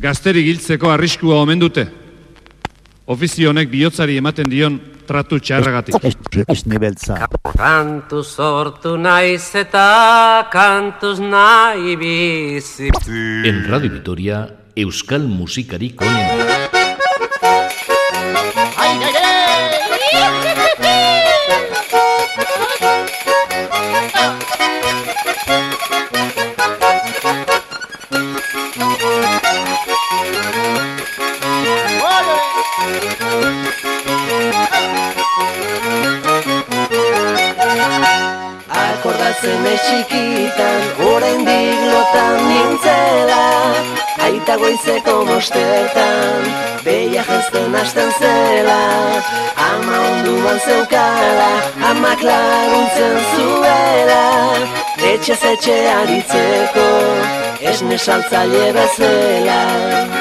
[0.00, 1.86] gazteri giltzeko arriskua omen dute.
[3.10, 6.46] Ofizio honek bihotzari ematen dion tratu txarragatik.
[6.46, 7.18] Esne beltza.
[7.50, 12.92] Kantu sortu naiz eta kantuz nahi bizi.
[13.50, 14.44] En Radio Vitoria,
[14.78, 16.69] Euskal Musikari Konen.
[44.70, 46.44] Goizeko mostertan,
[46.84, 48.78] beia jazten hasten zela.
[49.56, 51.50] Ama onduan zeukala,
[51.90, 54.22] amak laguntzen zuela.
[55.12, 56.88] Etxe zetxe aritzeko,
[57.72, 60.19] esne saltzaile bezela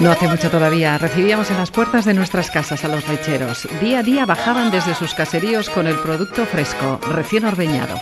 [0.00, 0.98] No hace mucho todavía.
[0.98, 3.68] Recibíamos en las puertas de nuestras casas a los lecheros.
[3.80, 8.00] Día a día bajaban desde sus caseríos con el producto fresco, recién ordeñado.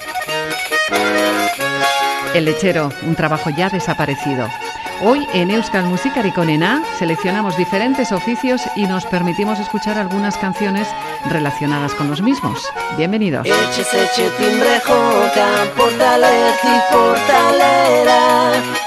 [2.34, 4.48] El lechero, un trabajo ya desaparecido.
[5.02, 10.86] Hoy en Euskal Musikari con ENA seleccionamos diferentes oficios y nos permitimos escuchar algunas canciones
[11.28, 12.62] relacionadas con los mismos.
[12.96, 13.46] Bienvenidos.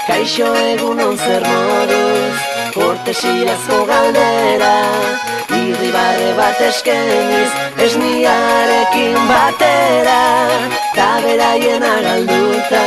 [0.06, 2.40] Kaixo egunon zer moduz,
[2.74, 4.72] kortesiazko galdera.
[5.58, 7.48] Irribare bat eskeniz,
[7.86, 10.20] esniarekin batera.
[10.98, 12.84] Ta beraien agalduta,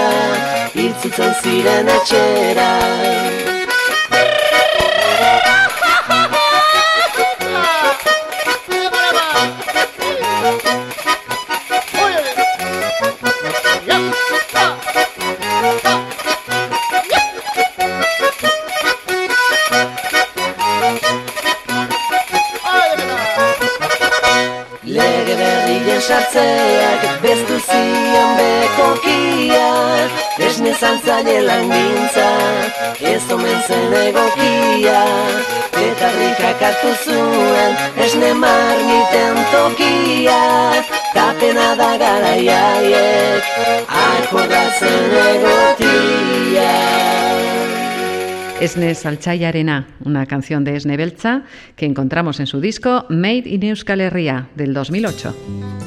[0.85, 2.71] itzutzen ziren etxera
[30.77, 32.25] Esne zantzaile langintza,
[33.01, 34.99] ez omen zen egokia
[35.73, 37.73] Eta rikak hartu zuen,
[38.05, 40.37] esne marmiten tokia
[41.15, 43.49] Tapena da garaiaiek,
[44.03, 46.69] akordatzen egotia
[48.61, 51.41] Esne Salchayarena, una canción de Esne Beltza
[51.75, 55.86] que encontramos en su disco Made in Euskal Herria del 2008.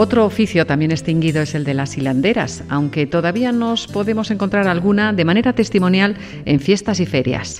[0.00, 5.12] Otro oficio también extinguido es el de las hilanderas, aunque todavía nos podemos encontrar alguna
[5.12, 7.58] de manera testimonial en fiestas y ferias.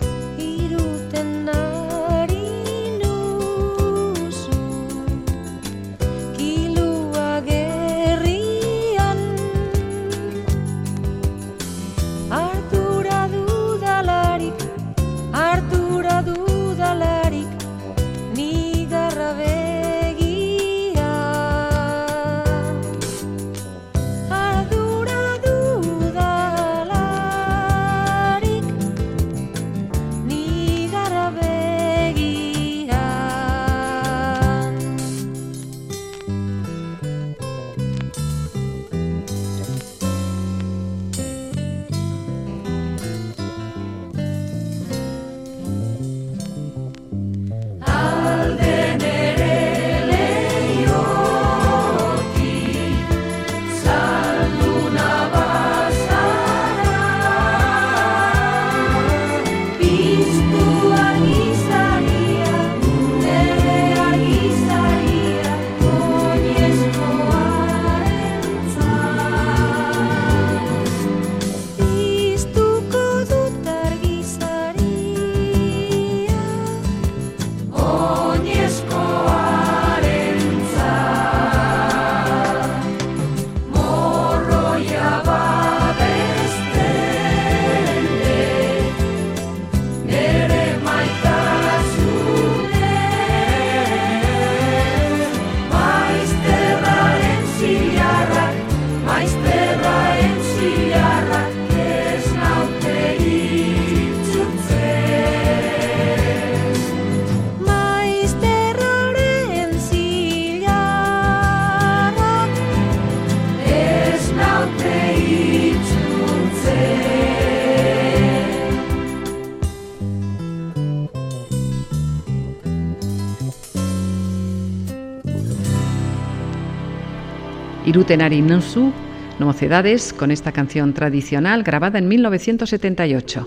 [128.08, 128.90] Irutenari Nusu,
[129.38, 133.46] Mocedades, con esta canción tradicional grabada en 1978.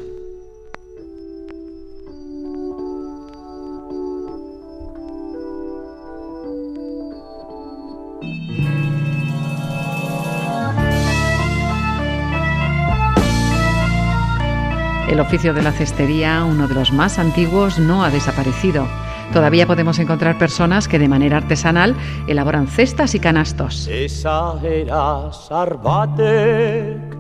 [15.09, 18.87] El oficio de la cestería, uno de los más antiguos, no ha desaparecido.
[19.33, 21.95] Todavía podemos encontrar personas que de manera artesanal
[22.27, 23.87] elaboran cestas y canastos.
[23.87, 27.15] Esa era sarbatek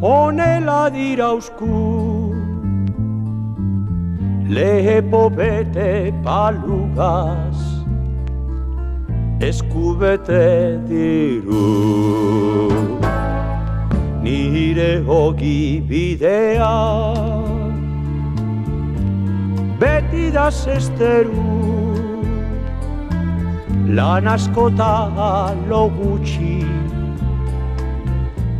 [0.00, 2.34] Honela dirauzku
[4.48, 7.56] Lepo bete palugaz
[9.40, 12.68] Eskubete diru
[14.22, 17.59] Nire hogi bidea
[20.30, 21.32] beti da zesteru
[23.94, 26.64] Lan askota lo gutxi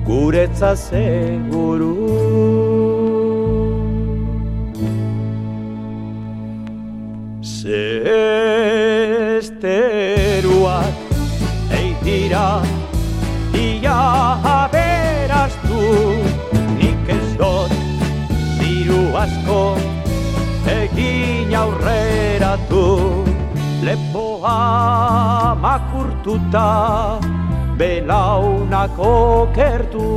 [0.04, 1.96] guretza seguru.
[7.42, 8.14] Zesteruak
[11.78, 12.62] eitira
[13.54, 14.00] ia
[14.58, 15.82] aberaztu
[16.78, 17.72] nik ez dut
[18.58, 19.89] diru asko
[21.60, 22.84] aurreratu
[23.86, 24.56] lepoa
[25.64, 26.68] makurtuta
[27.78, 29.14] belaunako
[29.56, 30.08] kertu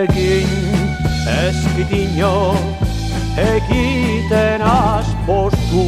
[0.00, 0.52] paregin
[1.40, 2.34] eskidino
[3.50, 5.84] egiten aspostu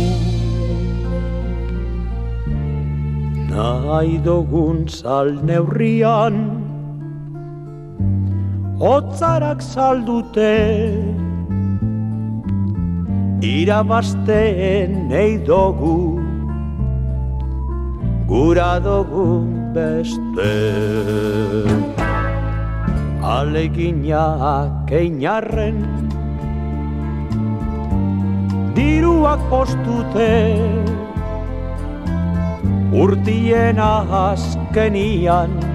[3.52, 6.61] nahi dugun zal neurrian
[9.12, 10.56] Otzarak saldute.
[13.44, 16.16] Irabazten nahi dugu
[18.30, 20.54] Gura dugun beste.
[23.20, 25.84] Aleginak einarren
[28.78, 30.32] Diruak postute.
[33.04, 35.71] Urtien azkenian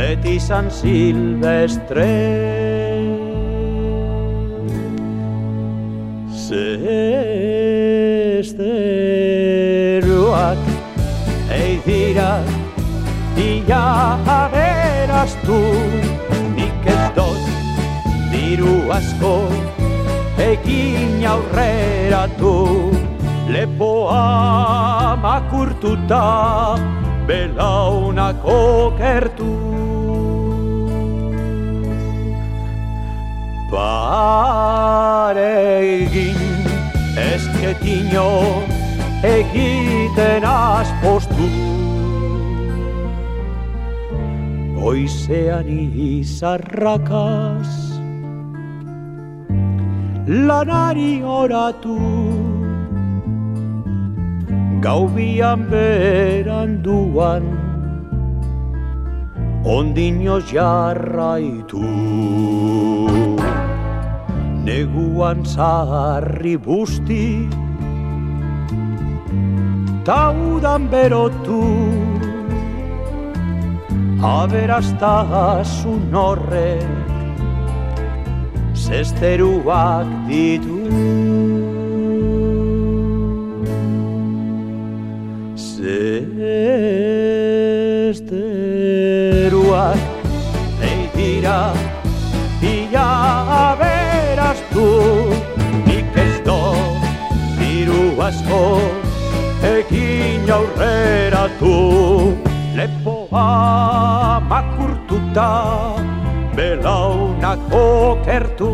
[0.00, 2.08] beti San Silvestre.
[6.48, 7.42] Zesteruak
[11.52, 12.32] eidira
[13.36, 13.84] ia
[14.40, 15.60] aberaz du
[16.56, 17.44] nik ez dut
[18.32, 19.34] diru asko
[20.48, 22.56] egin aurreratu
[23.52, 24.24] lepoa
[25.26, 26.24] makurtuta
[27.28, 28.58] belaunako
[28.98, 29.89] kertu.
[33.70, 35.50] Pare
[36.02, 36.40] egin
[37.22, 38.30] esketino
[39.22, 41.46] egiten aspostu.
[44.80, 45.68] Goizean
[46.08, 47.70] izarrakaz
[50.26, 51.98] lanari oratu
[54.84, 57.44] gaubian beranduan
[59.78, 61.84] ondino jarraitu
[64.64, 67.26] neguan zaharri busti
[70.04, 71.62] taudan berotu
[74.36, 77.10] aberaztasun horrek
[78.90, 80.80] zesteruak ditu.
[85.56, 86.50] Zesteruak
[90.90, 91.60] eitira
[92.60, 93.08] Ia
[93.64, 93.89] aberaztu
[98.30, 98.62] asko
[99.74, 101.74] Ekin aurreratu
[102.78, 103.46] Lepoa
[104.50, 105.50] makurtuta
[106.56, 108.70] Belaunak okertu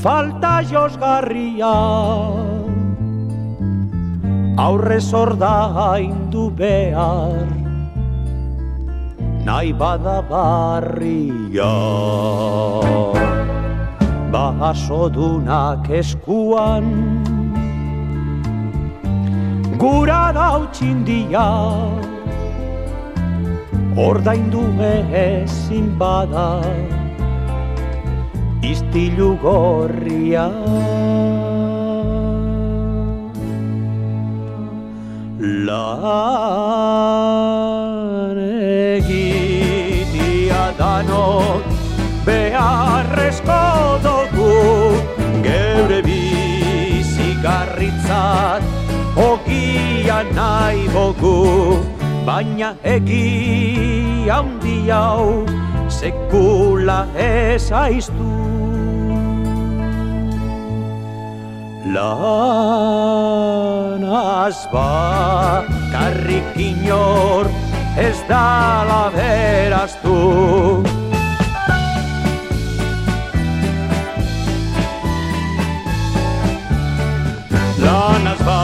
[0.03, 1.75] falta josgarria
[4.59, 7.47] aurrez ordaindu behar.
[9.47, 11.75] Nahi bada barria.
[14.35, 16.91] Basodunak eskuan.
[19.83, 21.47] Gura dautxindia
[24.09, 24.65] ordaindu
[25.23, 26.49] ezin bada
[28.63, 30.47] istilu gorria.
[35.73, 38.37] Lan
[39.03, 41.63] egitia danok
[42.27, 43.63] beharrezko
[44.07, 44.55] dugu
[45.47, 48.63] geure bizigarritzat
[49.27, 51.39] ogia nahi bogu
[52.27, 53.27] baina egi
[54.31, 55.27] handi hau
[56.03, 58.31] sekula ez aiztu.
[61.95, 63.39] Lanaz
[64.73, 67.47] bakarrik inor
[67.95, 70.19] ez dala beraztu.
[77.85, 78.62] Lanaz bakarrik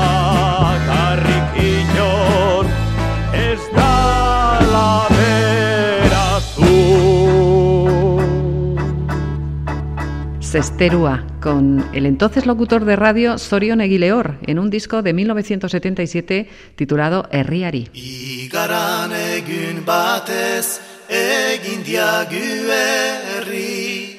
[10.51, 17.29] Cesterua, con el entonces locutor de radio Zorion Eguileor, en un disco de 1977 titulado
[17.31, 17.91] Herriari.
[17.93, 24.17] Igaran egun batez egin diagu herri.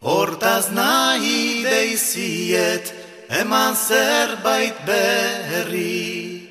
[0.00, 2.92] Hortaz nahi deiziet
[3.30, 6.50] eman zerbait berri.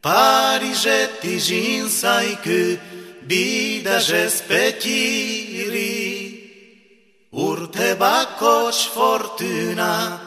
[0.00, 2.78] Pariset izin zaiku
[3.28, 5.58] bidaz espetiri
[7.38, 10.18] Urte bakots fortuna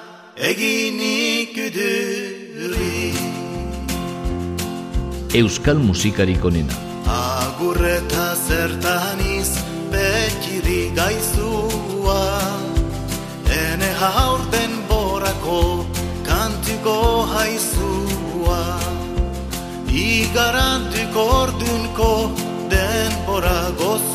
[0.49, 3.11] eginik uduri
[5.35, 6.77] Euskal musikarik onena.
[7.11, 9.51] Agurreta zertaniz
[9.91, 12.23] bekiri gaizua.
[13.59, 15.83] Ene haurten borako
[16.23, 18.63] kantuko haizua
[19.91, 22.11] Igarantuk ordunko
[22.71, 24.10] denbora gozua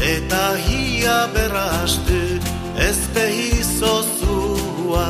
[0.00, 2.40] Eta hia berrastu
[2.76, 5.08] ez behizozua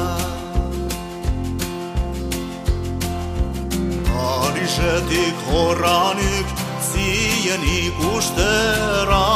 [4.16, 6.46] Arisetik horranik
[6.92, 9.26] zien ikustera.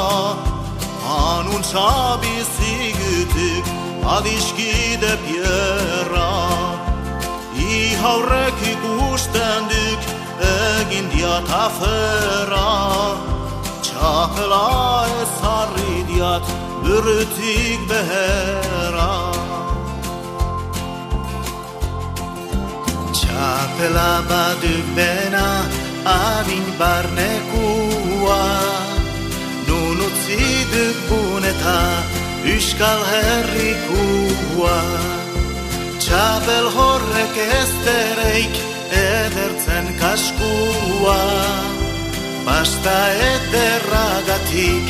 [1.10, 3.64] Anun txabizigitik
[4.06, 6.30] adiskide pierra
[7.56, 10.00] I haurrek ikusten duk
[10.40, 11.46] egin diat
[14.00, 16.44] ez harri diat
[16.82, 19.12] burutik behera.
[23.12, 25.48] Txapela baduk bena
[26.04, 28.42] adin barnekua
[29.68, 31.80] Nun utzi duk buneta
[32.52, 34.78] Euskal herrikua
[36.00, 38.62] Txapel horrek ez dereik
[39.02, 41.20] edertzen kaskua
[42.46, 42.98] Basta
[43.34, 44.84] ederragatik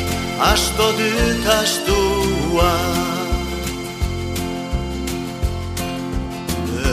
[0.52, 2.72] asto dut astua.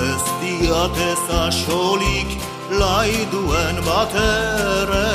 [0.01, 2.29] Ez diatez asolik
[2.69, 5.11] laiduen batere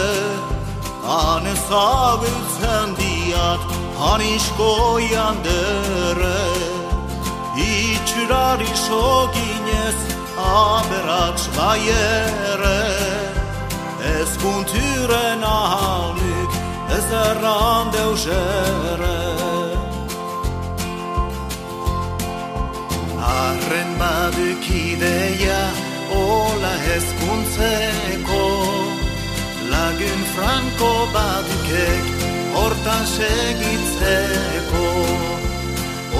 [1.04, 3.62] Han ezagutzen diat
[3.98, 6.38] hanisko jandere
[7.58, 9.98] Itxurari soginez
[10.38, 13.21] aberats baiere
[14.02, 16.52] Ez kunturen ahalnik
[16.96, 19.20] ez erran deusere
[23.22, 25.62] Arren baduk ideia
[26.18, 28.42] ola hezkuntzeko
[29.72, 32.04] Lagun franko badukek
[32.54, 34.88] hortan segitzeko.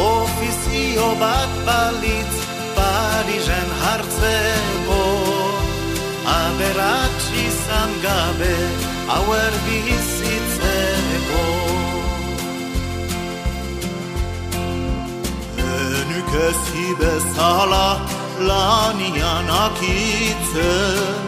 [0.07, 2.39] Ofizio bat balitz
[2.77, 5.22] Parisen hartzeko
[6.33, 8.55] Aberats izan gabe
[9.11, 11.45] hauer bizitzeko.
[15.81, 17.89] Enuk ezi bezala
[18.49, 21.23] lanian akitzen.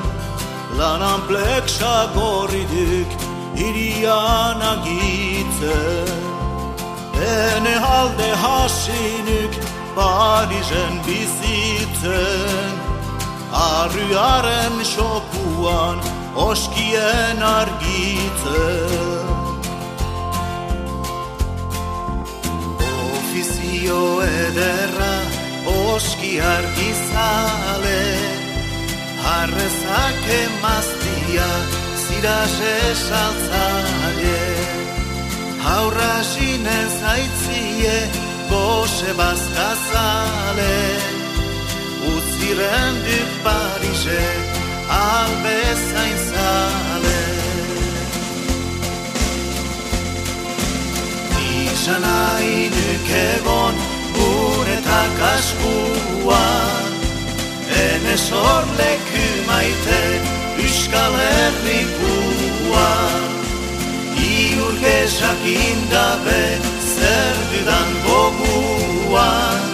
[0.79, 3.11] Lanan pleksa gorriduk
[3.67, 6.25] irian agitzen.
[7.35, 9.53] Ene alde hasinuk
[9.97, 12.94] Parisen bizitzen
[13.55, 16.01] Arruaren xokuan
[16.35, 19.31] oskien argitzen
[23.15, 25.15] Ofizio ederra
[25.95, 28.03] oski argizale.
[29.25, 31.51] Harrezak emaztia
[32.03, 32.57] ziraz
[32.91, 34.43] esaltzaile
[35.65, 37.97] Haurra sinen zaitzie
[38.51, 41.24] gose bazkazale
[42.13, 44.23] Uzirendu Parise
[44.89, 47.23] Albezain zale
[51.65, 53.75] Izan hainuk egon
[54.17, 56.45] Guretak askua
[57.73, 60.01] Hene sorleku maite
[60.61, 62.89] Euskal Herrikua
[64.29, 66.43] Iurke jakindabe
[66.95, 69.74] Zer dudan gogua Zer dudan gogua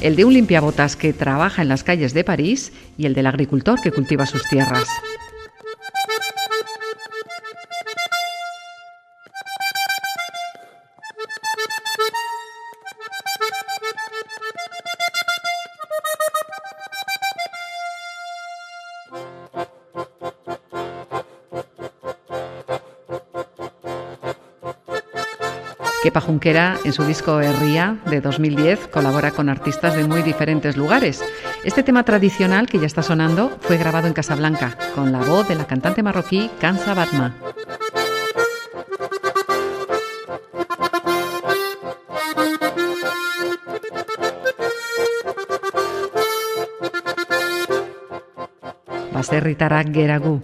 [0.00, 3.80] El de un limpiabotas que trabaja en las calles de París y el del agricultor
[3.80, 4.88] que cultiva sus tierras.
[26.06, 31.20] Kepa Junquera, en su disco Herría de 2010, colabora con artistas de muy diferentes lugares.
[31.64, 35.56] Este tema tradicional que ya está sonando fue grabado en Casablanca, con la voz de
[35.56, 37.34] la cantante marroquí Kansa Batma.
[49.92, 50.40] Geragu.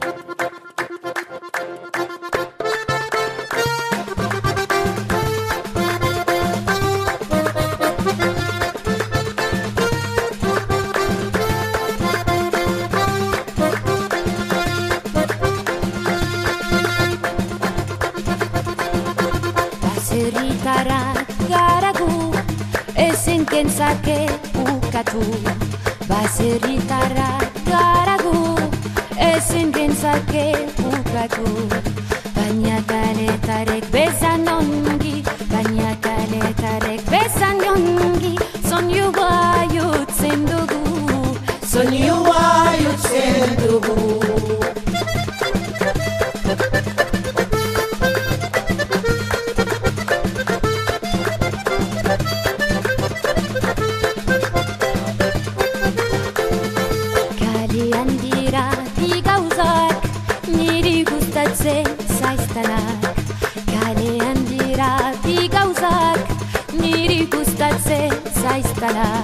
[68.82, 69.22] kadar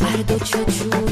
[0.00, 1.09] Ardı choose.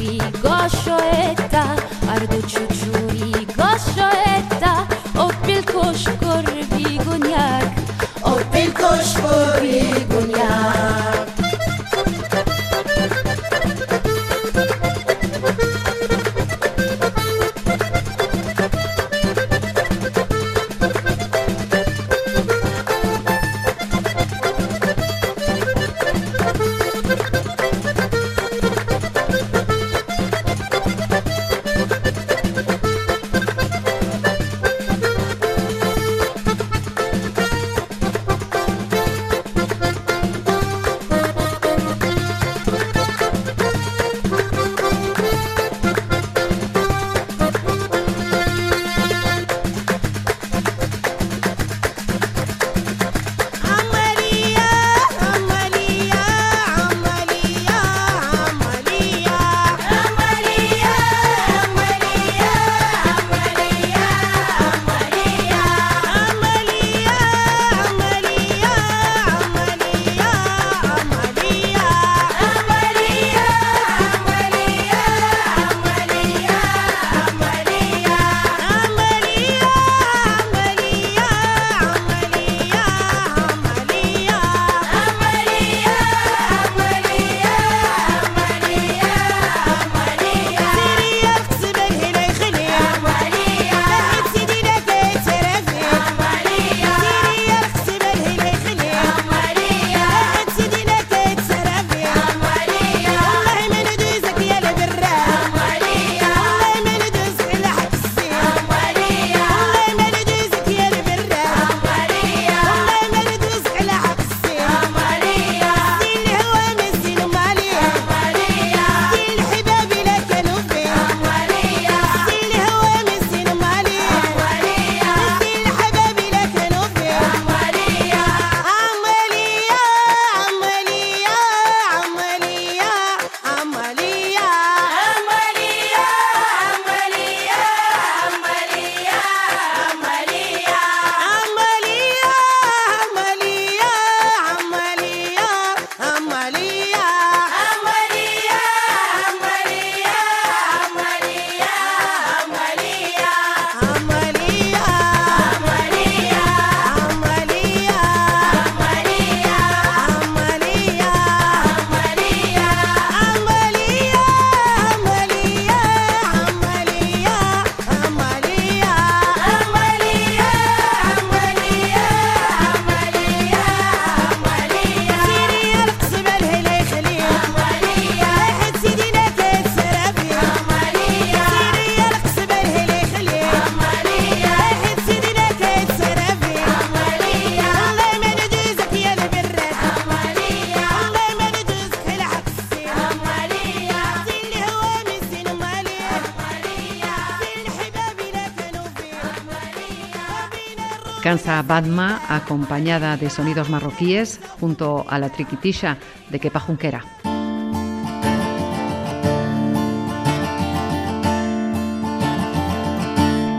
[201.28, 205.98] Cansa Badma acompañada de sonidos marroquíes junto a la triquitisha
[206.30, 207.04] de Kepa Junquera.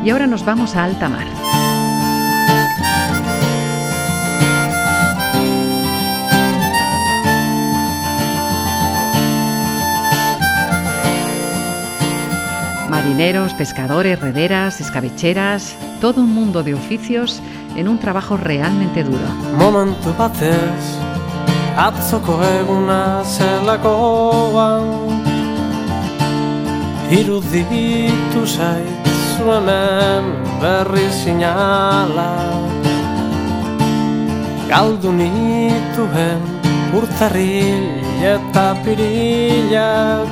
[0.04, 1.28] Y ahora nos vamos a alta mar.
[12.90, 17.44] Marineros, pescadores, rederas, escabecheras, todo un mundo de oficios
[17.80, 19.28] en un trabajo realmente duro.
[19.58, 21.00] Momentu batez
[21.78, 24.86] Atzoko eguna zelakoan
[27.10, 29.08] Iruditu zait
[29.40, 30.26] zu hemen
[30.62, 32.36] berri sinala.
[34.70, 36.44] Galdu nituen
[36.94, 37.88] urtarril
[38.22, 40.28] eta pirilak.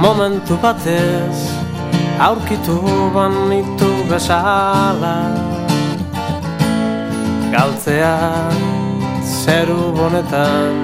[0.00, 1.36] Momentu batez
[2.20, 2.76] aurkitu
[3.14, 3.79] banitu
[4.10, 5.16] bezala.
[7.52, 8.16] Galtzea
[9.42, 10.74] zeru bonetan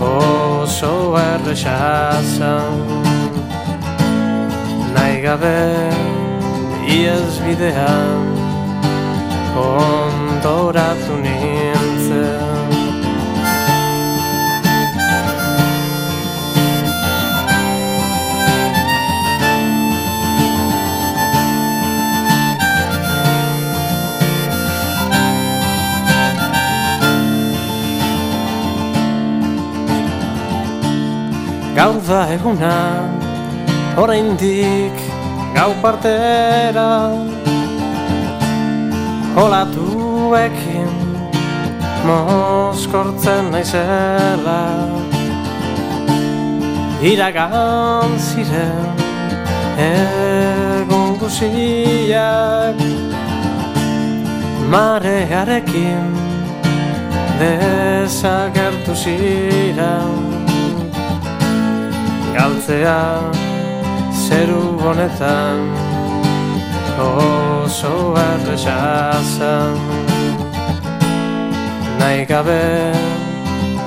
[0.00, 2.78] oso errexazan
[4.94, 5.60] Nahi gabe
[6.96, 8.26] iez bidean
[9.66, 11.14] ondoratu
[32.06, 33.08] da eguna,
[33.96, 34.96] oraindik
[35.54, 37.12] gau partera.
[39.36, 40.92] Olatuekin
[42.06, 44.60] moskortzen naizela
[47.02, 49.00] Iragan ziren
[49.78, 52.78] egun guziak.
[54.70, 56.12] Marearekin
[57.40, 60.23] desagertu ziren
[62.34, 63.00] galtzea
[64.26, 65.60] zeru honetan.
[67.04, 69.78] Oso errexazan
[71.98, 72.62] nahi gabe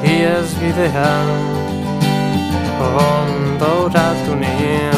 [0.03, 1.29] iez bidean
[2.81, 4.96] ondoratu nintzen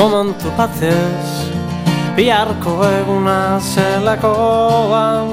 [0.00, 1.28] momentu batez
[2.16, 5.28] Biharko eguna zelakoan.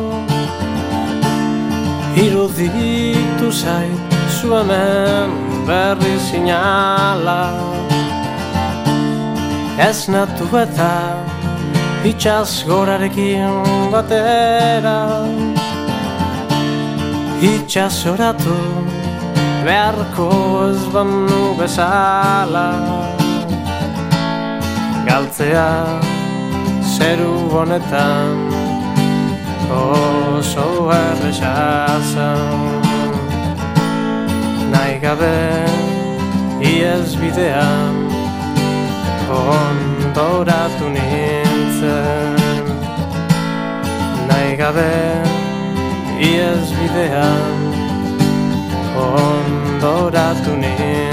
[2.15, 5.31] Iruditu zait zu hemen
[5.67, 7.43] berri sinala.
[9.89, 10.93] Ez natu eta
[12.11, 14.99] itxaz gorarekin batera.
[17.41, 18.57] Itxaz oratu
[19.65, 20.31] beharko
[20.69, 23.06] ez banu bezala
[25.07, 25.69] galtzea
[26.95, 28.35] zeru honetan
[29.79, 30.67] oso
[30.99, 32.77] errexazan
[34.73, 35.37] nahi gabe
[36.73, 37.95] iez bidean
[39.29, 42.65] ondoratu nintzen.
[44.29, 44.91] Nahi gabe
[46.31, 47.59] iez bidean
[49.07, 51.06] ondoratu nintzen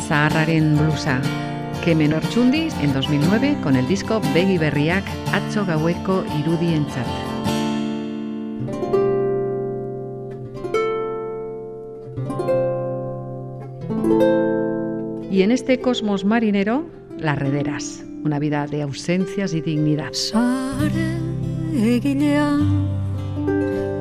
[0.00, 1.20] Zaharraren blusa.
[1.84, 7.06] Que menor txundiz en 2009 con el disco Begi Berriak atzo gaueko irudientzat.
[15.30, 16.84] Y en este cosmos marinero,
[17.18, 20.12] las rederas, una vida de ausencias y dignidad.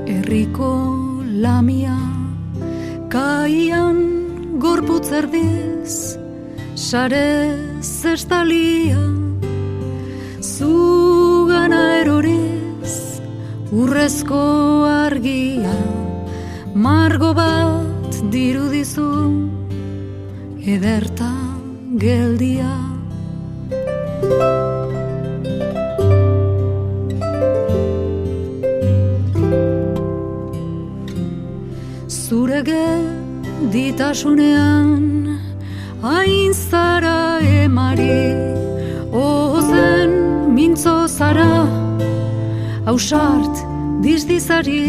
[0.05, 1.95] Herriko lamia
[3.09, 4.18] Kaian
[4.59, 6.17] gorputz erdiz
[6.75, 9.03] Sare zestalia
[10.41, 12.95] Zugana eroriz
[13.71, 14.41] Urrezko
[14.89, 15.75] argia
[16.75, 19.09] Margo bat dirudizu
[20.75, 21.31] Ederta
[21.97, 22.69] geldia.
[32.07, 32.61] Zure
[33.73, 35.39] ditasunean
[36.01, 38.19] Hain zara emari
[39.11, 40.11] Ozen
[40.55, 41.67] mintzo zara
[42.85, 43.55] Hausart
[44.03, 44.85] dizdizari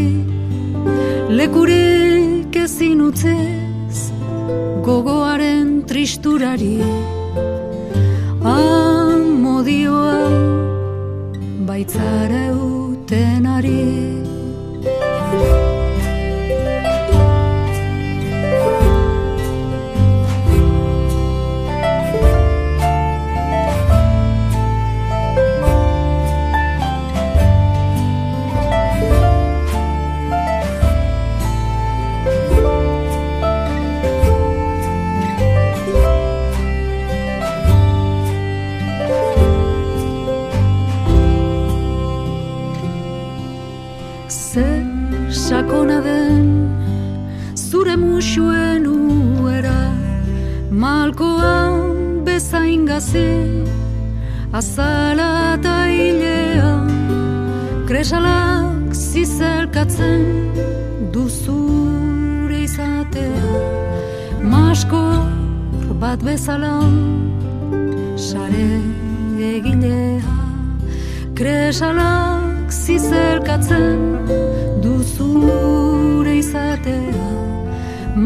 [1.38, 4.10] Lekurik ezin utzez
[4.84, 6.78] Gogoaren tristurari.
[8.42, 10.16] Amodioa
[11.68, 13.80] Baitzara eutenari.
[13.84, 14.19] Ze
[58.10, 60.22] Kresalak zizelkatzen
[61.14, 63.50] duzure izatea.
[64.42, 66.72] Maskor bat bezala
[68.18, 68.66] sare
[69.50, 70.34] egilea
[71.38, 74.02] Kresalak zizelkatzen
[74.82, 77.30] duzure izatea.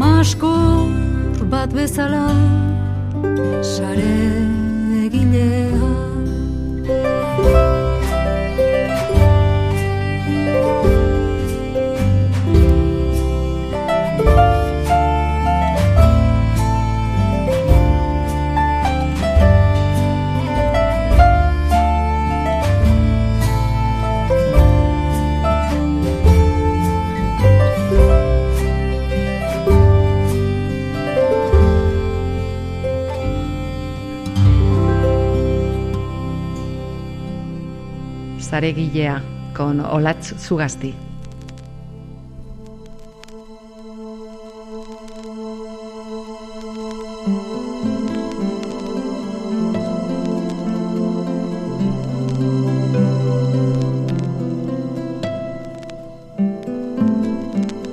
[0.01, 2.25] Maskor bat bezala
[3.61, 4.34] sare
[38.55, 39.21] Zaregilea
[39.53, 40.93] con Olatz Zugasti.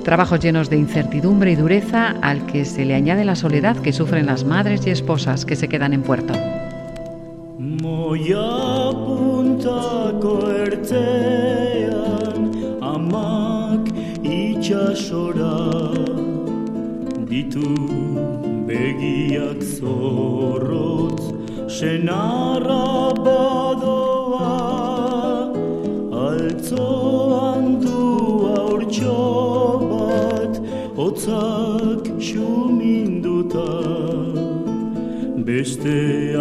[0.04, 4.26] Trabajos llenos de incertidumbre y dureza al que se le añade la soledad que sufren
[4.26, 6.34] las madres y esposas que se quedan en puerto.
[9.62, 12.40] Puntako ertzean
[12.92, 13.84] amak
[14.22, 15.58] itxasora
[17.30, 17.70] ditu
[18.66, 21.22] begiak zorrotz.
[21.78, 24.50] Senarra badoa
[26.26, 28.02] altzoan du
[28.62, 29.20] aurtxo
[29.92, 30.54] bat
[30.98, 33.70] hotzak xuminduta.
[35.46, 35.98] Beste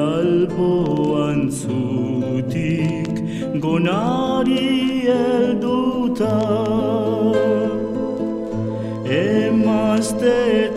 [0.07, 3.00] alboan zutik
[3.59, 6.37] gonari elduta
[9.03, 10.71] emazte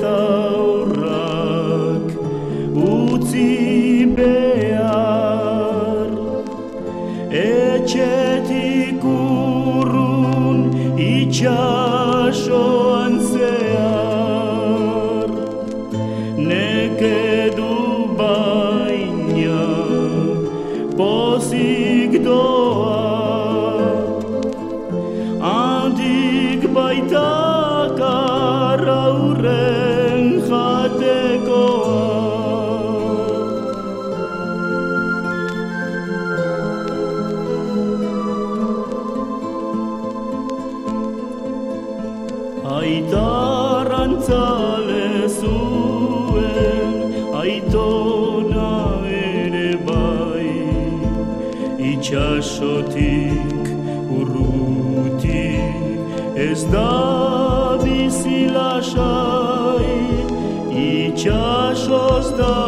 [47.44, 48.72] aitona
[49.04, 50.52] ere bai
[51.92, 53.64] Itxasotik
[54.18, 55.50] urruti.
[56.48, 56.94] Ez da
[57.84, 59.24] bizilasai
[60.88, 62.63] Itxasoz da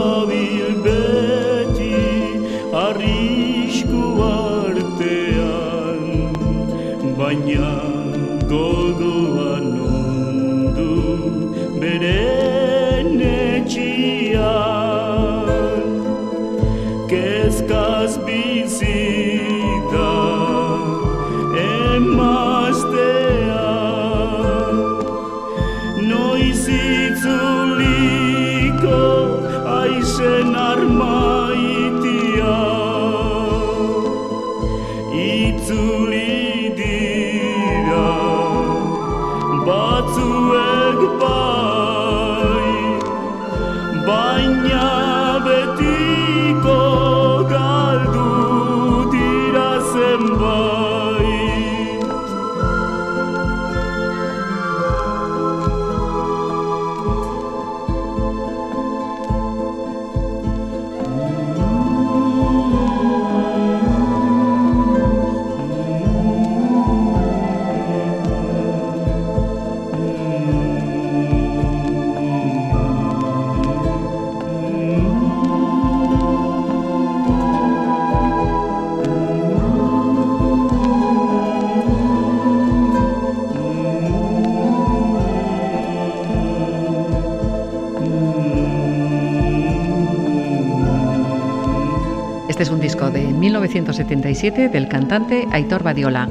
[92.87, 96.29] disco de 1977 del cantante Aitor Badiola,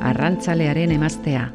[0.00, 1.52] Arrantzalearen emaztea.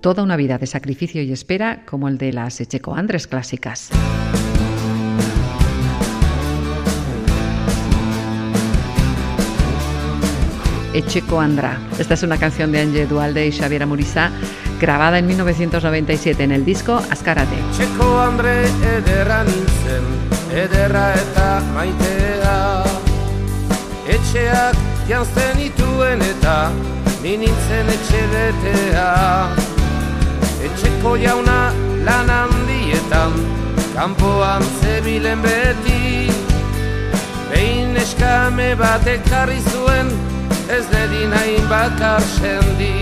[0.00, 3.90] Toda una vida de sacrificio y espera como el de las Echeco Andres clásicas.
[10.94, 11.80] Echeco Andra.
[11.98, 14.30] Esta es una canción de Ange Dualde y Xavier Amurisa,
[14.80, 17.56] grabada en 1997 en el disco Azkarate.
[18.24, 18.62] Andre
[18.96, 20.04] ederra nintzen,
[20.54, 22.87] ederra eta maitea
[24.28, 24.76] Etxeak
[25.08, 26.68] jantzen ituen eta
[27.22, 29.06] ni nintzen etxe betea.
[30.66, 31.72] Etxeko jauna
[32.04, 33.32] lan handietan,
[33.94, 36.28] kanpoan zebilen beti.
[37.48, 40.12] Behin eskame bat ekarri zuen,
[40.76, 42.92] ez nedin hain bakar sendi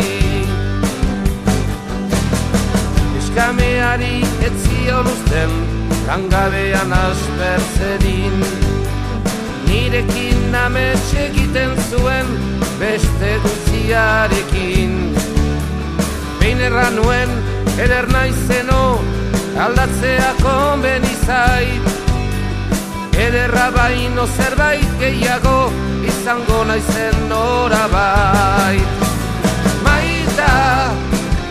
[3.19, 5.59] Eskameari etzion uzten,
[6.07, 8.47] langabean aspertzedin
[9.67, 12.27] Nirekin amets egiten zuen,
[12.79, 15.17] beste gutziarekin
[16.47, 17.31] Behin erran nuen,
[17.83, 19.01] eder naizeno,
[19.59, 21.89] aldatzea konbeni zait.
[23.19, 25.73] Ederra baino zerbait gehiago,
[26.07, 29.03] izango naizen norabait.
[29.83, 30.53] Maita,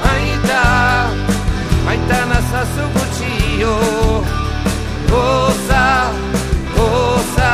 [0.06, 0.64] maita,
[1.84, 3.76] maita nazazu gutxio.
[5.12, 5.86] Goza,
[6.78, 7.54] goza,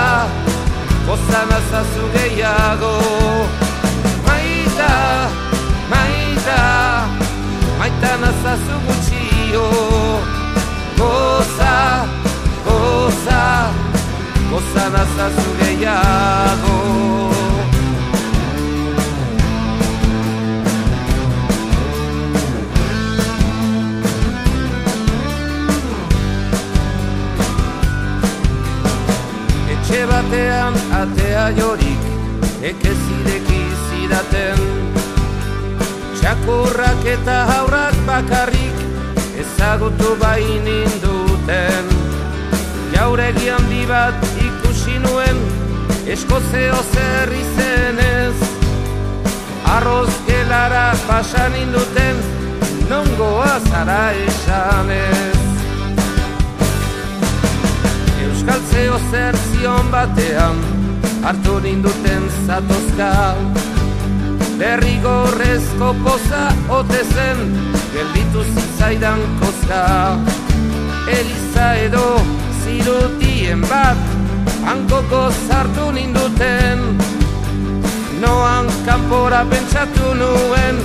[1.08, 2.94] goza nazazu gehiago.
[4.28, 4.94] Maita,
[5.92, 6.62] maita,
[7.80, 9.68] maita nazazu gutxio.
[10.98, 11.76] Goza,
[12.66, 13.42] goza,
[14.52, 16.71] goza nazazu gehiago
[31.02, 32.02] atea jorik
[32.62, 34.60] ekezireki zidaten
[36.20, 38.84] Txakurrak eta haurrak bakarrik
[39.44, 41.90] ezagutu bainin duten
[42.94, 45.40] Jauregi handi bat ikusi nuen
[46.16, 48.38] eskozeo zer izenez
[49.78, 52.22] Arroz gelara pasan induten
[52.92, 55.40] nongoa zara esanez
[58.28, 60.62] Euskaltzeo zer zion batean
[61.24, 63.12] hartu ninduten zatozka
[64.62, 67.40] Derrigorrezko poza ote zen
[67.94, 69.82] gelditu zitzaidan kozka.
[71.10, 72.22] Eliza edo
[72.62, 73.98] zirutien bat
[74.68, 76.84] hankoko zartu ninduten.
[78.22, 80.78] Noan kanpora pentsatu nuen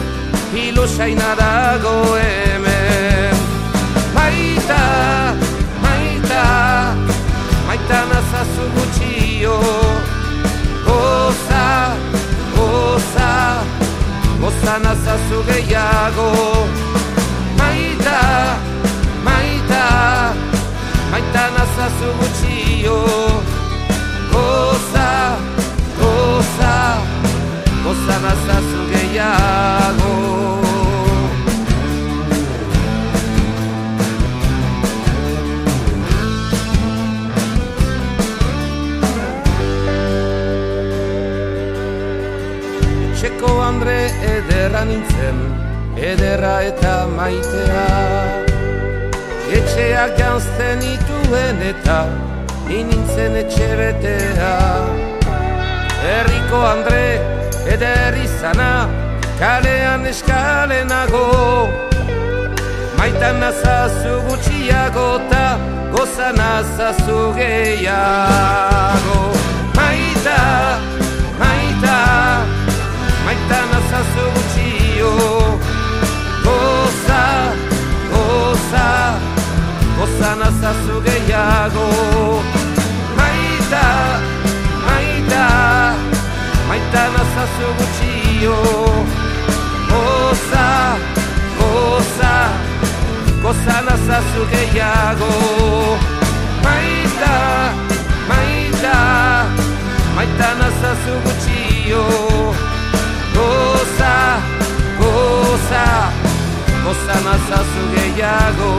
[0.56, 3.36] ilusaina dago hemen.
[4.16, 4.80] Maita,
[5.36, 5.45] maita,
[14.46, 16.28] goza nazazu gehiago.
[17.58, 18.20] Maita,
[19.24, 19.84] maita,
[21.10, 22.98] maita nazazu gutxio.
[24.32, 25.10] Goza,
[25.98, 26.74] goza,
[27.84, 30.35] goza nazazu gehiago
[44.66, 45.36] ederra nintzen,
[45.94, 47.82] ederra eta maitea.
[49.56, 51.98] Etxeak janzten ituen eta
[52.66, 54.54] ni nintzen etxe betea.
[56.56, 57.20] Andre
[57.74, 58.88] eder izana
[59.38, 61.26] Kalean eskalenago.
[62.98, 65.46] Maitan nazazu gutxiago ta
[65.92, 69.20] Goza nazazu gehiago.
[69.78, 70.42] Maita,
[71.38, 71.98] maita
[73.26, 74.45] Maita nazazu
[75.06, 75.58] gutxio
[76.44, 77.52] Goza,
[78.10, 79.18] goza
[79.98, 82.42] Goza nazazu gehiago
[83.16, 83.86] Maita,
[84.86, 85.94] maita
[86.68, 88.56] Maita nazazu gutxio
[89.90, 90.96] Goza,
[91.58, 92.34] goza
[93.42, 95.32] Goza nazazu gehiago
[96.62, 97.72] Maita,
[98.28, 98.96] maita
[100.16, 102.04] Maita nazazu gutxio
[103.34, 103.75] Goza,
[105.66, 106.12] goza
[106.84, 108.70] Goza nazazu gehiago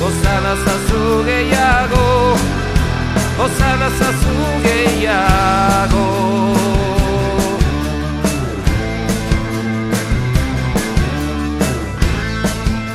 [0.00, 2.36] Goza nazazu gehiago
[3.36, 6.06] Goza nazazu gehiago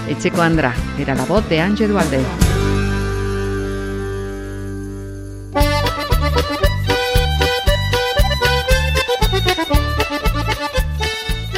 [0.08, 2.47] Etxeko Andra era la voz de Ange Dualde.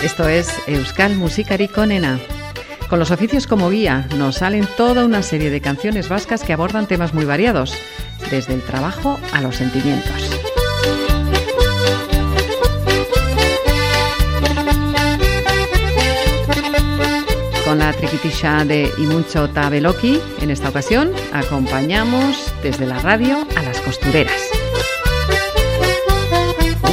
[0.04, 2.20] Esto es Euskal Musikari Konena.
[2.90, 6.88] Con los oficios como guía nos salen toda una serie de canciones vascas que abordan
[6.88, 7.74] temas muy variados,
[8.32, 10.32] desde el trabajo a los sentimientos.
[17.66, 23.80] Con la triquitisha de Imuncho Tabeloki, en esta ocasión acompañamos desde la radio a las
[23.82, 24.49] costureras.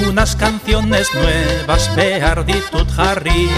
[0.08, 3.48] Unas canciones nuevas behar ditut jarri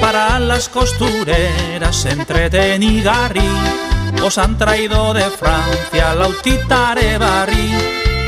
[0.00, 3.48] Para las costureras entretenigarri
[4.24, 7.70] Os han traído de Francia lautita barri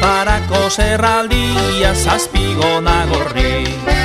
[0.01, 4.04] Para coser al día saspigona gorri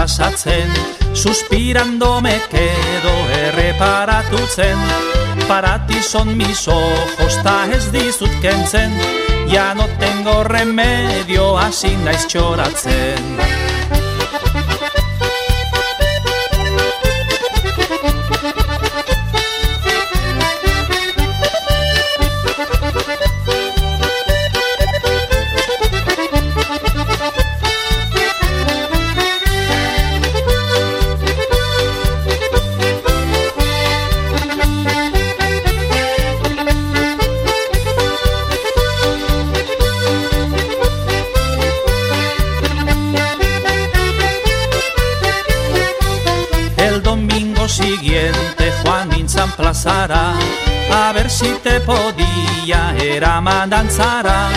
[0.00, 0.68] pasatzen
[1.12, 3.12] Suspirando me quedo
[3.46, 4.78] erreparatutzen.
[5.46, 8.92] Para ti son mis ojos ta ez dizut kentzen
[9.48, 13.59] Ya no tengo remedio hasi naiz txoratzen
[49.80, 50.34] plazara
[50.92, 54.48] A ver si te podía eraman danzara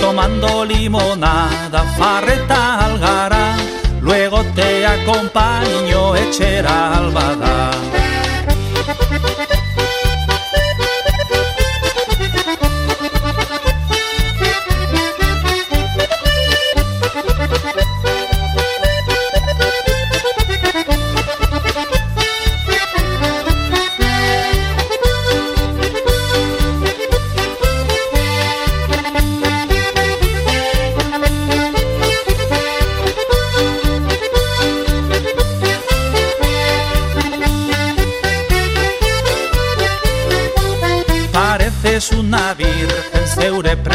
[0.00, 3.56] Tomando limonada, farreta algara
[4.00, 7.89] Luego te acompaño etxera albada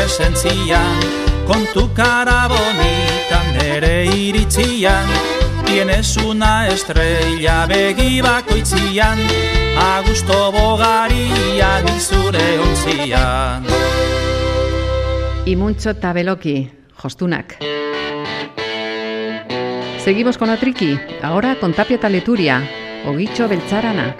[0.07, 0.99] zeure presentzian
[1.45, 5.05] Con tu cara bonita nere iritzian
[5.65, 9.19] Tienes una estrella begi bakoitzian
[9.77, 13.65] A gusto bogarian izure ontzian
[15.45, 17.59] Imuncho Tabeloki, Jostunak.
[19.99, 22.67] Seguimos con la triqui, ahora con Tapia Taleturia,
[23.05, 24.15] Oguicho Beltzarana.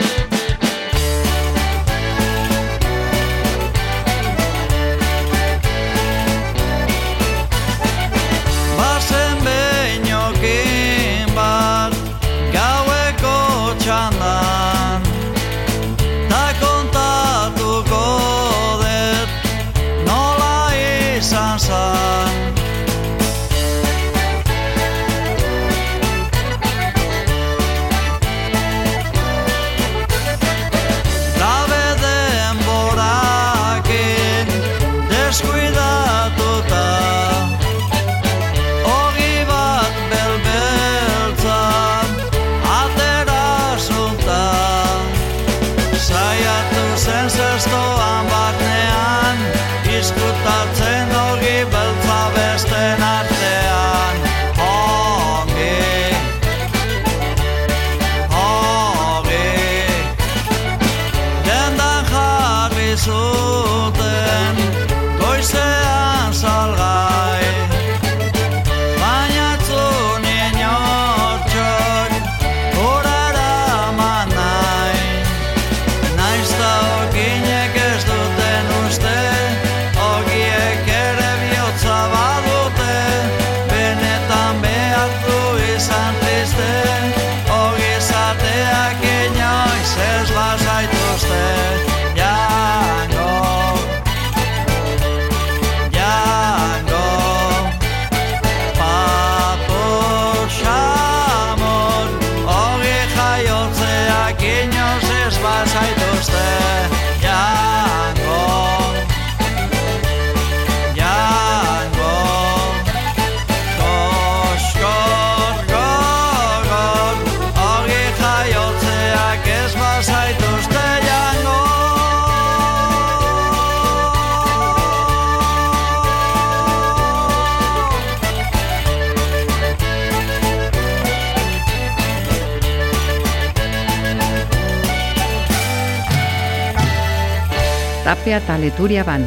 [138.35, 139.25] Tapia eta Leturia Band.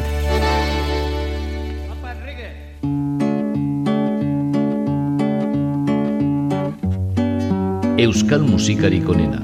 [7.97, 9.41] Euskal musikarik onena.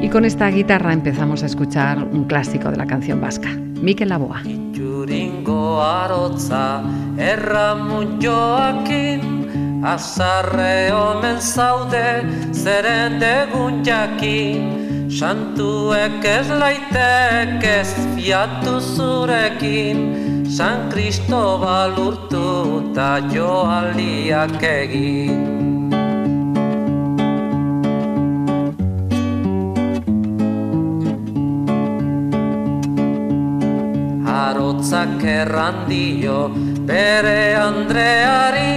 [0.00, 4.42] Y con esta guitarra empezamos a escuchar un clásico de la canción vasca, Mikel Laboa.
[4.74, 6.82] Juringo arotza
[7.18, 9.42] erramun joakin
[9.82, 12.22] Azarre omen zaude
[12.62, 14.82] zeren degun jakin
[15.12, 19.98] Santuek ez laitek ez fiatu zurekin.
[20.48, 22.46] San Cristobal urtu
[22.80, 25.42] eta joaliak egin.
[34.24, 36.48] Arotzak erran dio
[36.88, 38.72] bere Andreari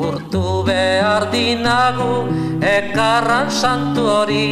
[0.00, 2.14] Urtu behar dinagu
[2.62, 4.50] ekarran santu hori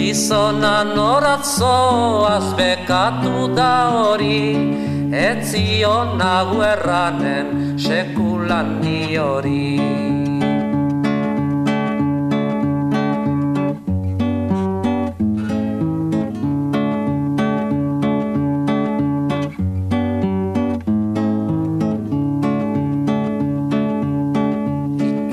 [0.00, 4.46] Gizona noratzoaz bekatu da hori.
[5.12, 9.76] Etzion nagu erranen sekulan ni hori.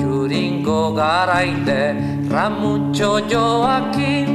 [0.00, 1.77] Juringo garaile
[2.38, 4.30] Ramuntxo joakin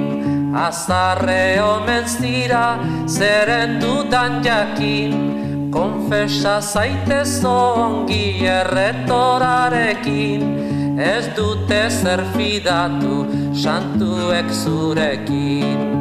[0.53, 2.77] Azarre omen zira
[3.07, 5.13] Zeren dudan jakin.
[5.71, 10.41] Konfesa zaitez ongi erretorarekin
[10.99, 13.25] Ez dute zer fidatu
[13.55, 15.92] Santuek zurekin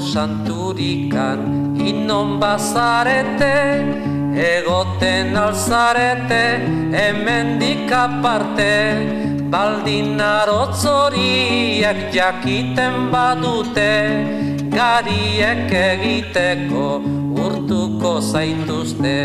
[0.00, 3.54] Santurikan inon bazarete
[4.38, 6.42] Egoten alzarete
[6.94, 8.74] hemendik aparte
[9.50, 13.92] Baldin arotzoriak jakiten badute
[14.70, 16.86] Gariek egiteko
[17.46, 19.18] urtuko zaituzte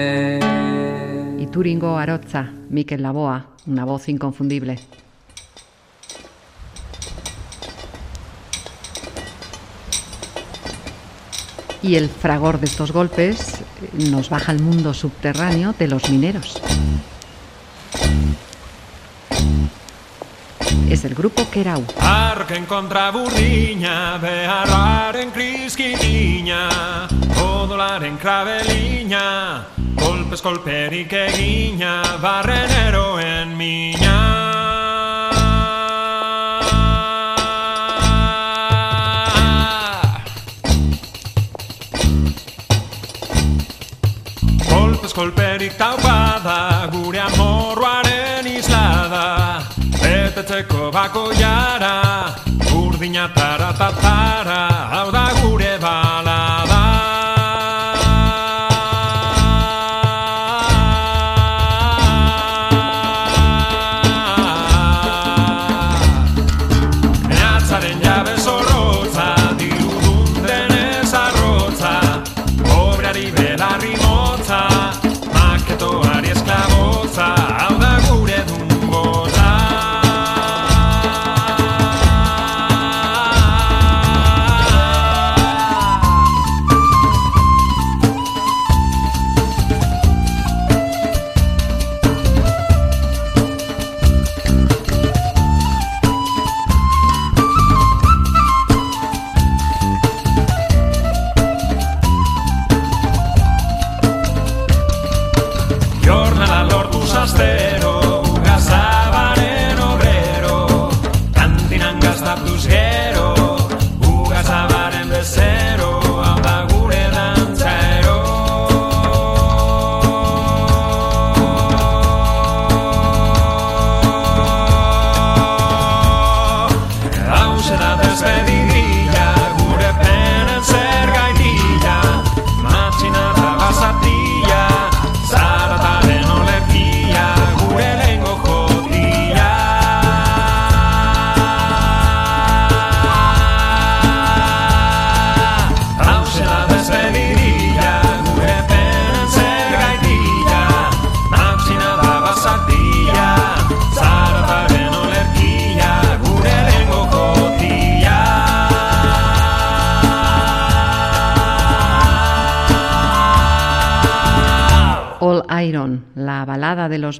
[1.53, 4.79] Ituringo Arotza, Mikel Laboa, una voz inconfundible.
[11.83, 13.57] Y el fragor de estos golpes
[13.93, 16.61] nos baja al mundo subterráneo de los mineros.
[20.89, 21.83] Es el grupo Kerau.
[21.99, 26.69] Arken kontra burdina, beharraren kriskitina,
[27.41, 29.67] odolaren krabelina,
[29.99, 34.32] kolpez kolperik egina, barren eroen mina.
[45.13, 49.61] Kolperik taupada, gure amorruaren islada,
[50.01, 52.33] betetzeko bako jara,
[52.73, 53.73] urdina tara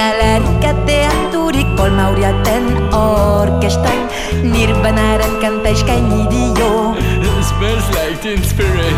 [0.00, 3.98] Han musikalari kateaturik kolmauriaten orkestak.
[4.42, 6.96] Nirbanaren kanta eskaini dio.
[7.42, 8.96] Smells like teen spirit.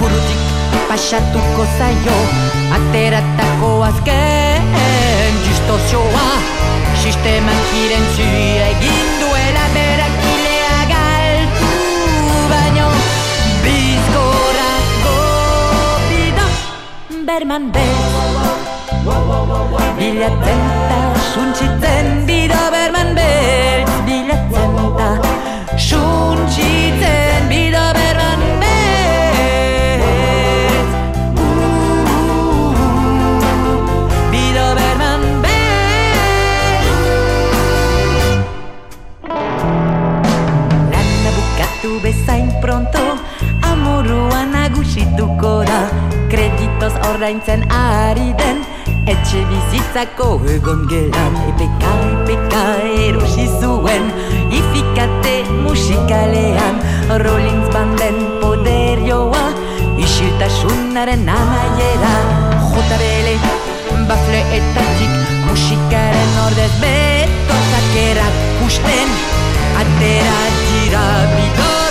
[0.00, 0.40] Burutik
[0.88, 2.18] pasatuko zaio,
[2.74, 6.26] ateratako azken distozioa
[7.02, 8.26] Sistemak irentzi
[8.66, 11.70] egin duela berak ilea galtu
[12.50, 12.88] Baino
[13.64, 15.16] bizkorako
[16.10, 16.48] bida
[17.26, 18.21] Berman bez
[19.02, 20.98] Bilatzen ta
[21.34, 25.08] suntsitzen bida Berman bez Bilatzen ta
[25.76, 30.86] suntsitzen bida Berman bez
[34.30, 36.86] Bida Berman bez
[40.94, 43.04] Lana bukatu bezain pronto
[43.66, 45.80] Amorua nagusituko da.
[46.30, 48.62] Kreditoz ordaintzen ari den
[49.02, 52.60] Etxe bizitzako egon gelan Epeka, epeka
[53.02, 54.04] erosi zuen
[54.54, 55.34] Ifikate
[55.64, 56.78] musikalean
[57.24, 59.42] Rollins banden poderioa
[59.98, 62.14] Isiltasunaren amaiera.
[62.70, 63.34] Jotabele,
[64.06, 69.16] bafleetatik Musikaren ordez betozak erakusten
[69.82, 71.81] Atera dira bido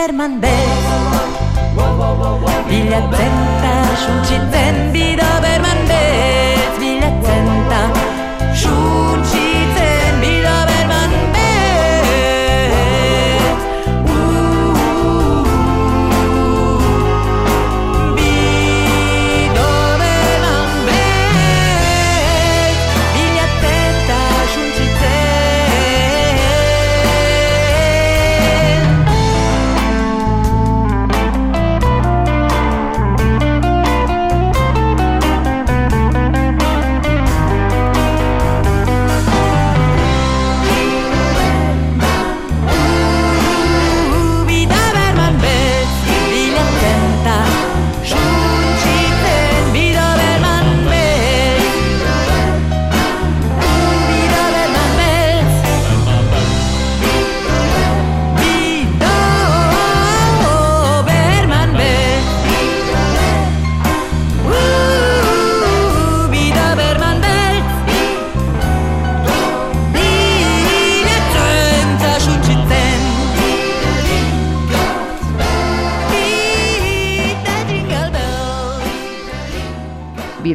[0.00, 0.84] berman bez
[2.68, 7.99] Bilatzen ta suntsitzen bido berman bez Bilatzen ta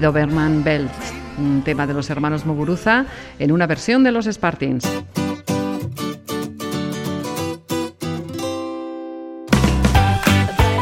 [0.06, 3.08] Bidoberman Belts, un tema de los hermanos Muguruza
[3.40, 4.86] en una versión de los Spartans.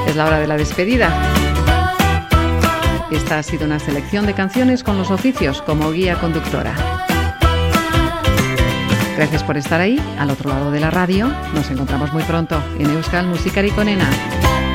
[0.06, 1.10] Es la hora de la despedida.
[3.12, 6.76] Esta ha sido una selección de canciones con los oficios como guía conductora.
[9.16, 11.32] Gracias por estar ahí, al otro lado de la radio.
[11.56, 14.10] Nos encontramos muy pronto en Euskal Musikari Konena.
[14.10, 14.73] Agur,